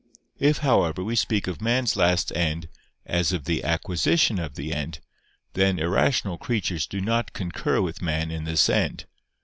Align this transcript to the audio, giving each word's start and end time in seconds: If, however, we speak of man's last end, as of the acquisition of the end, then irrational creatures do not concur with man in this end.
If, 0.39 0.57
however, 0.65 1.03
we 1.03 1.15
speak 1.15 1.45
of 1.45 1.61
man's 1.61 1.95
last 1.95 2.31
end, 2.35 2.69
as 3.05 3.31
of 3.31 3.45
the 3.45 3.63
acquisition 3.63 4.39
of 4.39 4.55
the 4.55 4.73
end, 4.73 4.99
then 5.53 5.77
irrational 5.77 6.39
creatures 6.39 6.87
do 6.87 7.01
not 7.01 7.33
concur 7.33 7.81
with 7.81 8.01
man 8.01 8.31
in 8.31 8.45
this 8.45 8.67
end. 8.67 9.05